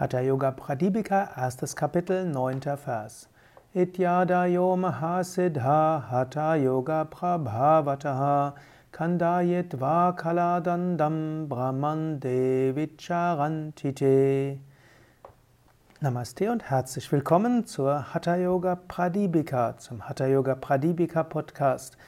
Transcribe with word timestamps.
Hatha 0.00 0.20
Yoga 0.22 0.52
Pradipika, 0.52 1.28
erstes 1.36 1.76
Kapitel, 1.76 2.24
neunter 2.24 2.78
Vers. 2.78 3.28
Ityadayo 3.76 4.74
Mahasiddha 4.74 6.10
Hatha 6.10 6.56
Yoga 6.56 7.04
Prabhavataha 7.04 8.54
Kandayitva 8.92 10.16
Kaladandam 10.16 11.46
Brahman 11.50 12.18
Devicharantite. 12.18 14.58
Namaste 16.00 16.50
und 16.50 16.70
herzlich 16.70 17.12
willkommen 17.12 17.66
zur 17.66 18.14
Hatha 18.14 18.36
Yoga 18.36 18.76
Pradipika, 18.76 19.76
zum 19.76 20.08
Hatha 20.08 20.24
Yoga 20.24 20.54
Pradipika 20.54 21.24
Podcast 21.24 21.98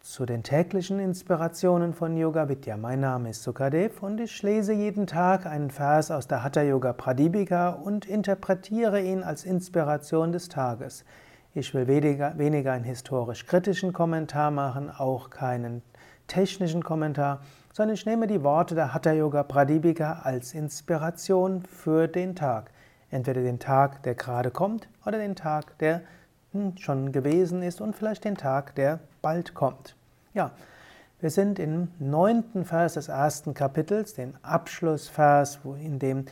zu 0.00 0.26
den 0.26 0.42
täglichen 0.42 1.00
Inspirationen 1.00 1.92
von 1.92 2.16
Yoga 2.16 2.48
Vidya. 2.48 2.76
Mein 2.76 3.00
Name 3.00 3.30
ist 3.30 3.42
Sukadev 3.42 4.02
und 4.02 4.20
ich 4.20 4.42
lese 4.42 4.72
jeden 4.72 5.06
Tag 5.06 5.44
einen 5.44 5.70
Vers 5.70 6.10
aus 6.10 6.28
der 6.28 6.44
Hatha 6.44 6.62
Yoga 6.62 6.92
Pradipika 6.92 7.70
und 7.70 8.06
interpretiere 8.06 9.00
ihn 9.02 9.22
als 9.22 9.44
Inspiration 9.44 10.32
des 10.32 10.48
Tages. 10.48 11.04
Ich 11.52 11.74
will 11.74 11.88
weniger, 11.88 12.38
weniger 12.38 12.72
einen 12.72 12.84
historisch-kritischen 12.84 13.92
Kommentar 13.92 14.50
machen, 14.50 14.90
auch 14.90 15.30
keinen 15.30 15.82
technischen 16.28 16.82
Kommentar, 16.84 17.40
sondern 17.72 17.94
ich 17.94 18.06
nehme 18.06 18.26
die 18.26 18.42
Worte 18.42 18.74
der 18.74 18.94
Hatha 18.94 19.12
Yoga 19.12 19.42
Pradipika 19.42 20.20
als 20.22 20.54
Inspiration 20.54 21.64
für 21.64 22.06
den 22.06 22.36
Tag. 22.36 22.70
Entweder 23.10 23.42
den 23.42 23.58
Tag, 23.58 24.02
der 24.04 24.14
gerade 24.14 24.50
kommt, 24.50 24.88
oder 25.04 25.18
den 25.18 25.34
Tag, 25.34 25.76
der 25.78 26.02
schon 26.78 27.12
gewesen 27.12 27.62
ist 27.62 27.80
und 27.80 27.94
vielleicht 27.94 28.24
den 28.24 28.36
Tag, 28.36 28.74
der 28.74 29.00
bald 29.22 29.54
kommt. 29.54 29.96
Ja, 30.34 30.52
wir 31.20 31.30
sind 31.30 31.58
im 31.58 31.88
neunten 31.98 32.64
Vers 32.64 32.94
des 32.94 33.08
ersten 33.08 33.52
Kapitels, 33.52 34.14
dem 34.14 34.34
Abschlussvers, 34.42 35.58
in 35.80 35.98
dem 35.98 36.26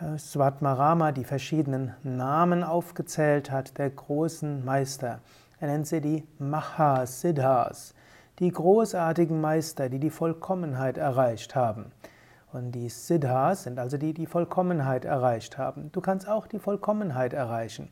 äh, 0.00 0.18
Svatmarama 0.18 1.12
die 1.12 1.24
verschiedenen 1.24 1.94
Namen 2.02 2.62
aufgezählt 2.62 3.50
hat, 3.50 3.78
der 3.78 3.90
großen 3.90 4.64
Meister. 4.64 5.20
Er 5.58 5.68
nennt 5.68 5.86
sie 5.86 6.02
die 6.02 6.24
Mahasiddhas, 6.38 7.94
die 8.38 8.50
großartigen 8.50 9.40
Meister, 9.40 9.88
die 9.88 9.98
die 9.98 10.10
Vollkommenheit 10.10 10.98
erreicht 10.98 11.54
haben. 11.54 11.92
Und 12.52 12.72
die 12.72 12.90
Siddhas 12.90 13.64
sind 13.64 13.78
also 13.78 13.96
die, 13.96 14.12
die 14.12 14.26
Vollkommenheit 14.26 15.04
erreicht 15.04 15.56
haben. 15.56 15.90
Du 15.92 16.00
kannst 16.00 16.28
auch 16.28 16.46
die 16.46 16.58
Vollkommenheit 16.58 17.32
erreichen. 17.32 17.88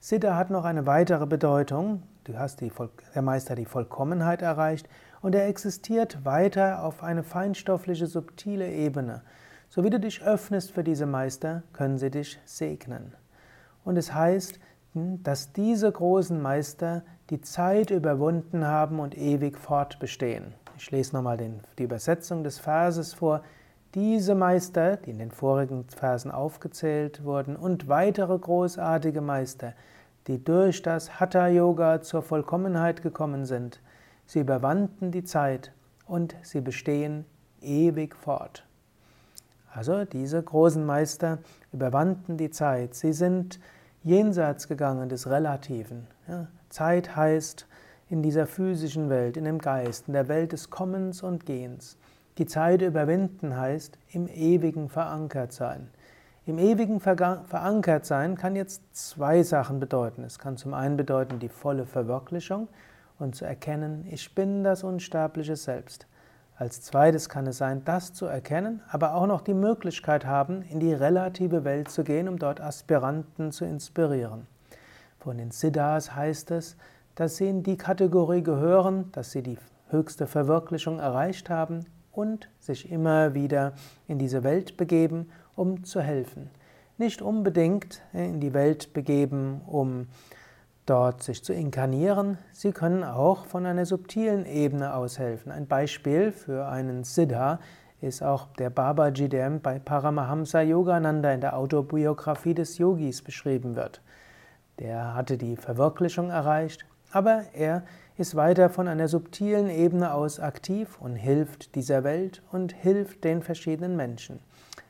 Siddha 0.00 0.36
hat 0.36 0.50
noch 0.50 0.64
eine 0.64 0.86
weitere 0.86 1.26
Bedeutung. 1.26 2.02
Du 2.22 2.38
hast 2.38 2.60
die, 2.60 2.70
der 3.14 3.22
Meister 3.22 3.56
die 3.56 3.64
Vollkommenheit 3.64 4.42
erreicht 4.42 4.88
und 5.22 5.34
er 5.34 5.48
existiert 5.48 6.24
weiter 6.24 6.84
auf 6.84 7.02
eine 7.02 7.24
feinstoffliche, 7.24 8.06
subtile 8.06 8.70
Ebene. 8.70 9.22
So 9.68 9.82
wie 9.82 9.90
du 9.90 9.98
dich 9.98 10.22
öffnest 10.22 10.70
für 10.70 10.84
diese 10.84 11.06
Meister, 11.06 11.64
können 11.72 11.98
sie 11.98 12.10
dich 12.10 12.38
segnen. 12.44 13.14
Und 13.84 13.96
es 13.96 14.14
heißt, 14.14 14.60
dass 14.94 15.52
diese 15.52 15.90
großen 15.90 16.40
Meister 16.40 17.02
die 17.30 17.40
Zeit 17.40 17.90
überwunden 17.90 18.66
haben 18.66 19.00
und 19.00 19.18
ewig 19.18 19.58
fortbestehen. 19.58 20.54
Ich 20.76 20.90
lese 20.92 21.14
nochmal 21.14 21.38
die 21.78 21.82
Übersetzung 21.82 22.44
des 22.44 22.58
Verses 22.60 23.14
vor. 23.14 23.42
Diese 24.00 24.36
Meister, 24.36 24.96
die 24.96 25.10
in 25.10 25.18
den 25.18 25.32
vorigen 25.32 25.82
Versen 25.88 26.30
aufgezählt 26.30 27.24
wurden, 27.24 27.56
und 27.56 27.88
weitere 27.88 28.38
großartige 28.38 29.20
Meister, 29.20 29.74
die 30.28 30.38
durch 30.44 30.82
das 30.82 31.18
Hatha 31.18 31.48
Yoga 31.48 32.00
zur 32.00 32.22
Vollkommenheit 32.22 33.02
gekommen 33.02 33.44
sind, 33.44 33.80
sie 34.24 34.38
überwanden 34.38 35.10
die 35.10 35.24
Zeit 35.24 35.72
und 36.06 36.36
sie 36.42 36.60
bestehen 36.60 37.24
ewig 37.60 38.14
fort. 38.14 38.64
Also 39.74 40.04
diese 40.04 40.40
großen 40.40 40.86
Meister 40.86 41.38
überwanden 41.72 42.36
die 42.36 42.50
Zeit, 42.50 42.94
sie 42.94 43.12
sind 43.12 43.58
jenseits 44.04 44.68
gegangen 44.68 45.08
des 45.08 45.28
Relativen. 45.28 46.06
Zeit 46.68 47.16
heißt 47.16 47.66
in 48.10 48.22
dieser 48.22 48.46
physischen 48.46 49.10
Welt, 49.10 49.36
in 49.36 49.42
dem 49.42 49.58
Geist, 49.58 50.06
in 50.06 50.12
der 50.12 50.28
Welt 50.28 50.52
des 50.52 50.70
Kommens 50.70 51.24
und 51.24 51.46
Gehens. 51.46 51.98
Die 52.38 52.46
Zeit 52.46 52.82
überwinden 52.82 53.56
heißt 53.56 53.98
im 54.12 54.28
Ewigen 54.28 54.88
verankert 54.88 55.52
sein. 55.52 55.90
Im 56.46 56.58
Ewigen 56.58 57.00
verankert 57.00 58.06
sein 58.06 58.36
kann 58.36 58.54
jetzt 58.54 58.80
zwei 58.96 59.42
Sachen 59.42 59.80
bedeuten. 59.80 60.22
Es 60.22 60.38
kann 60.38 60.56
zum 60.56 60.72
einen 60.72 60.96
bedeuten 60.96 61.40
die 61.40 61.48
volle 61.48 61.84
Verwirklichung 61.84 62.68
und 63.18 63.34
zu 63.34 63.44
erkennen, 63.44 64.06
ich 64.08 64.36
bin 64.36 64.62
das 64.62 64.84
unsterbliche 64.84 65.56
Selbst. 65.56 66.06
Als 66.56 66.80
zweites 66.80 67.28
kann 67.28 67.48
es 67.48 67.58
sein, 67.58 67.82
das 67.84 68.12
zu 68.12 68.26
erkennen, 68.26 68.82
aber 68.88 69.14
auch 69.14 69.26
noch 69.26 69.40
die 69.40 69.54
Möglichkeit 69.54 70.24
haben, 70.24 70.62
in 70.62 70.78
die 70.78 70.92
relative 70.92 71.64
Welt 71.64 71.90
zu 71.90 72.04
gehen, 72.04 72.28
um 72.28 72.38
dort 72.38 72.60
Aspiranten 72.60 73.50
zu 73.50 73.64
inspirieren. 73.64 74.46
Von 75.18 75.38
den 75.38 75.50
Siddhas 75.50 76.14
heißt 76.14 76.52
es, 76.52 76.76
dass 77.16 77.36
sie 77.36 77.48
in 77.48 77.64
die 77.64 77.76
Kategorie 77.76 78.44
gehören, 78.44 79.10
dass 79.10 79.32
sie 79.32 79.42
die 79.42 79.58
höchste 79.90 80.28
Verwirklichung 80.28 81.00
erreicht 81.00 81.50
haben 81.50 81.84
und 82.18 82.48
sich 82.58 82.90
immer 82.90 83.34
wieder 83.34 83.74
in 84.08 84.18
diese 84.18 84.42
Welt 84.42 84.76
begeben, 84.76 85.30
um 85.54 85.84
zu 85.84 86.00
helfen. 86.00 86.50
Nicht 86.96 87.22
unbedingt 87.22 88.02
in 88.12 88.40
die 88.40 88.54
Welt 88.54 88.92
begeben, 88.92 89.60
um 89.68 90.08
dort 90.84 91.22
sich 91.22 91.44
zu 91.44 91.52
inkarnieren. 91.52 92.36
Sie 92.50 92.72
können 92.72 93.04
auch 93.04 93.46
von 93.46 93.66
einer 93.66 93.86
subtilen 93.86 94.46
Ebene 94.46 94.94
aus 94.94 95.20
helfen. 95.20 95.52
Ein 95.52 95.68
Beispiel 95.68 96.32
für 96.32 96.66
einen 96.66 97.04
Siddha 97.04 97.60
ist 98.00 98.24
auch 98.24 98.48
der 98.54 98.70
Babaji, 98.70 99.28
der 99.28 99.50
bei 99.50 99.78
Paramahamsa 99.78 100.62
Yogananda 100.62 101.30
in 101.30 101.40
der 101.40 101.56
Autobiografie 101.56 102.54
des 102.54 102.78
Yogis 102.78 103.22
beschrieben 103.22 103.76
wird. 103.76 104.02
Der 104.80 105.14
hatte 105.14 105.38
die 105.38 105.54
Verwirklichung 105.54 106.30
erreicht, 106.30 106.84
aber 107.12 107.44
er 107.52 107.84
ist 108.16 108.34
weiter 108.34 108.68
von 108.68 108.88
einer 108.88 109.08
subtilen 109.08 109.70
Ebene 109.70 110.12
aus 110.12 110.40
aktiv 110.40 110.98
und 111.00 111.14
hilft 111.14 111.74
dieser 111.74 112.04
Welt 112.04 112.42
und 112.50 112.72
hilft 112.72 113.24
den 113.24 113.42
verschiedenen 113.42 113.96
Menschen. 113.96 114.40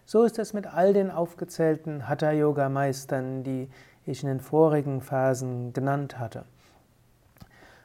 So 0.06 0.25
ist 0.25 0.39
es 0.39 0.55
mit 0.55 0.67
all 0.67 0.95
den 0.95 1.11
aufgezählten 1.11 2.09
Hatha-Yoga-Meistern, 2.09 3.45
die 3.45 3.69
ich 4.06 4.23
in 4.23 4.29
den 4.29 4.41
vorigen 4.41 5.03
Phasen 5.03 5.75
genannt 5.75 6.19
hatte. 6.19 6.45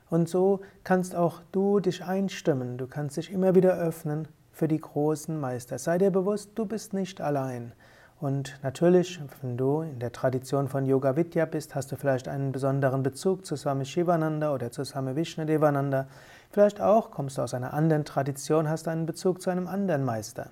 Und 0.09 0.29
so 0.29 0.61
kannst 0.83 1.15
auch 1.15 1.41
du 1.51 1.79
dich 1.79 2.05
einstimmen, 2.05 2.77
du 2.77 2.87
kannst 2.87 3.17
dich 3.17 3.31
immer 3.31 3.55
wieder 3.55 3.75
öffnen 3.77 4.27
für 4.51 4.67
die 4.67 4.79
großen 4.79 5.37
Meister. 5.37 5.77
Sei 5.77 5.97
dir 5.97 6.11
bewusst, 6.11 6.51
du 6.55 6.65
bist 6.65 6.93
nicht 6.93 7.19
allein. 7.19 7.73
Und 8.23 8.57
natürlich, 8.63 9.19
wenn 9.41 9.57
du 9.57 9.81
in 9.81 9.99
der 9.99 10.13
Tradition 10.13 10.69
von 10.69 10.85
Yoga 10.85 11.17
Vidya 11.17 11.43
bist, 11.43 11.75
hast 11.75 11.91
du 11.91 11.97
vielleicht 11.97 12.29
einen 12.29 12.53
besonderen 12.53 13.03
Bezug 13.03 13.45
zu 13.45 13.57
Swami 13.57 13.83
Shivananda 13.83 14.53
oder 14.53 14.71
zu 14.71 14.85
Swami 14.85 15.17
Vishnadevananda. 15.17 16.07
Vielleicht 16.49 16.79
auch 16.79 17.11
kommst 17.11 17.37
du 17.37 17.41
aus 17.41 17.53
einer 17.53 17.73
anderen 17.73 18.05
Tradition, 18.05 18.69
hast 18.69 18.87
einen 18.87 19.05
Bezug 19.05 19.41
zu 19.41 19.49
einem 19.49 19.67
anderen 19.67 20.05
Meister. 20.05 20.51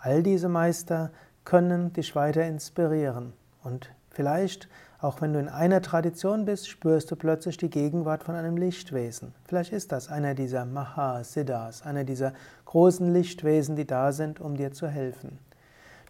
All 0.00 0.22
diese 0.22 0.48
Meister 0.48 1.10
können 1.44 1.92
dich 1.92 2.16
weiter 2.16 2.46
inspirieren. 2.46 3.34
Und 3.62 3.90
vielleicht, 4.08 4.66
auch 4.98 5.20
wenn 5.20 5.34
du 5.34 5.38
in 5.38 5.50
einer 5.50 5.82
Tradition 5.82 6.46
bist, 6.46 6.66
spürst 6.66 7.10
du 7.10 7.16
plötzlich 7.16 7.58
die 7.58 7.68
Gegenwart 7.68 8.24
von 8.24 8.36
einem 8.36 8.56
Lichtwesen. 8.56 9.34
Vielleicht 9.44 9.74
ist 9.74 9.92
das 9.92 10.08
einer 10.08 10.32
dieser 10.32 10.64
Mahasiddhas, 10.64 11.82
einer 11.82 12.04
dieser 12.04 12.32
großen 12.64 13.12
Lichtwesen, 13.12 13.76
die 13.76 13.86
da 13.86 14.12
sind, 14.12 14.40
um 14.40 14.56
dir 14.56 14.72
zu 14.72 14.88
helfen. 14.88 15.38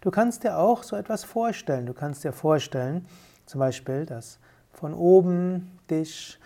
Du 0.01 0.11
kannst 0.11 0.45
dir 0.45 0.59
auch 0.59 0.83
so 0.83 0.97
etwas 0.97 1.25
vorstellen. 1.25 1.87
Du 1.87 1.95
kannst 1.95 2.25
dir 2.25 2.33
vorstellen, 2.33 3.07
zum 3.47 3.61
Beispiel, 3.61 4.07
dass 4.07 4.39
von 4.73 4.95
oben 4.95 5.79
dich 5.91 6.39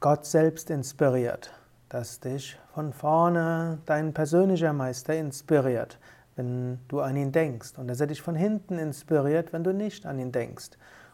Gott 0.00 0.24
selbst 0.24 0.70
inspiriert, 0.70 1.52
dass 1.88 2.20
dich 2.20 2.58
von 2.74 2.92
vorne 2.92 3.78
dein 3.86 4.12
persönlicher 4.12 4.72
Meister 4.72 5.14
inspiriert, 5.14 5.98
wenn 6.36 6.78
du 6.88 7.00
an 7.00 7.16
ihn 7.16 7.32
denkst, 7.32 7.78
und 7.78 7.88
dass 7.88 8.00
er 8.00 8.06
dich 8.06 8.20
von 8.20 8.34
hinten 8.34 8.78
inspiriert, 8.78 9.52
wenn 9.52 9.64
du 9.64 9.72
nicht 9.72 10.06
an 10.06 10.18
ihn 10.18 10.32
denkst. 10.32 10.70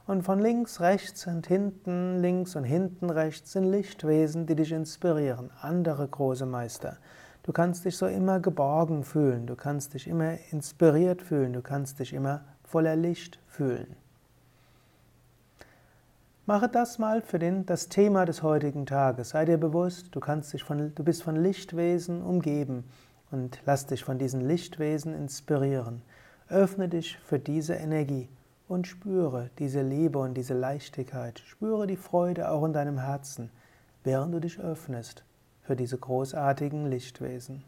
Und 0.07 0.23
von 0.23 0.41
links, 0.41 0.81
rechts 0.81 1.27
und 1.27 1.47
hinten, 1.47 2.21
links 2.21 2.57
und 2.57 2.65
hinten 2.65 3.11
rechts 3.11 3.53
sind 3.53 3.65
Lichtwesen, 3.65 4.47
die 4.47 4.57
dich 4.57 4.73
inspirieren, 4.73 5.51
andere 5.61 6.09
große 6.09 6.47
Meister. 6.47 6.97
Du 7.51 7.53
kannst 7.53 7.85
dich 7.85 7.97
so 7.97 8.07
immer 8.07 8.39
geborgen 8.39 9.03
fühlen, 9.03 9.49
du 9.49 9.57
kannst 9.57 9.95
dich 9.95 10.07
immer 10.07 10.39
inspiriert 10.53 11.21
fühlen, 11.21 11.53
du 11.53 11.63
kannst 11.63 11.99
dich 11.99 12.13
immer 12.13 12.43
voller 12.63 12.95
Licht 12.95 13.41
fühlen. 13.49 13.97
Mache 16.47 16.69
das 16.69 17.01
mal 17.01 17.23
für 17.23 17.41
den, 17.41 17.67
das 17.67 17.89
Thema 17.89 18.25
des 18.25 18.45
heutigen 18.45 18.87
Tages. 18.87 19.31
Sei 19.31 19.47
dir 19.47 19.59
bewusst, 19.59 20.15
du, 20.15 20.21
kannst 20.21 20.53
dich 20.53 20.63
von, 20.63 20.95
du 20.95 21.03
bist 21.03 21.25
von 21.25 21.35
Lichtwesen 21.35 22.23
umgeben 22.23 22.85
und 23.33 23.61
lass 23.67 23.85
dich 23.85 24.05
von 24.05 24.17
diesen 24.17 24.43
Lichtwesen 24.43 25.13
inspirieren. 25.13 26.03
Öffne 26.49 26.89
dich 26.89 27.19
für 27.19 27.41
diese 27.41 27.75
Energie 27.75 28.29
und 28.69 28.87
spüre 28.87 29.51
diese 29.59 29.83
Liebe 29.83 30.21
und 30.21 30.35
diese 30.35 30.55
Leichtigkeit. 30.55 31.41
Spüre 31.41 31.89
die 31.89 31.97
Freude 31.97 32.49
auch 32.49 32.65
in 32.65 32.73
deinem 32.73 32.99
Herzen, 32.99 33.51
während 34.05 34.33
du 34.33 34.39
dich 34.39 34.61
öffnest 34.61 35.25
für 35.71 35.77
diese 35.77 35.99
großartigen 35.99 36.91
Lichtwesen. 36.91 37.63